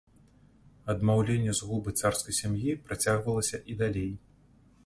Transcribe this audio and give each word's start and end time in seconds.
Адмаўленне 0.93 1.53
згубы 1.59 1.89
царскай 2.01 2.37
сям'і 2.39 2.75
працягвалася 2.89 3.57
і 3.75 3.81
далей. 3.83 4.11